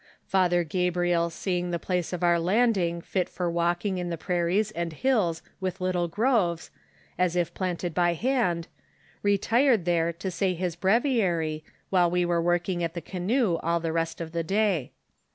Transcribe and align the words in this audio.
Father 0.25 0.63
Gabriel 0.63 1.29
seeing 1.29 1.69
the 1.69 1.77
place 1.77 2.11
of 2.11 2.23
our 2.23 2.39
landing 2.39 3.01
fit 3.01 3.29
for 3.29 3.51
walking 3.51 3.99
in 3.99 4.09
the 4.09 4.17
prairies 4.17 4.71
and 4.71 4.91
hills 4.93 5.43
with 5.59 5.79
little 5.79 6.07
groves, 6.07 6.71
as 7.19 7.35
if 7.35 7.53
planted 7.53 7.93
by 7.93 8.13
hand, 8.15 8.67
retired 9.21 9.85
there 9.85 10.11
to 10.11 10.31
say 10.31 10.55
his 10.55 10.75
breviary 10.75 11.63
while 11.91 12.09
we 12.09 12.25
were 12.25 12.41
working 12.41 12.83
at 12.83 12.95
the 12.95 12.99
canoe 12.99 13.57
all 13.57 13.79
the 13.79 13.93
rest 13.93 14.19
of 14.19 14.31
the 14.31 14.41
day. 14.43 14.91